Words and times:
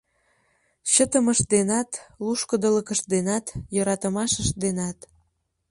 Чытымышт 0.91 1.45
денат, 1.53 1.89
лушкыдылыкышт 2.25 3.05
денат, 3.13 3.45
йӧратымашышт 3.75 4.55
денат. 4.63 4.97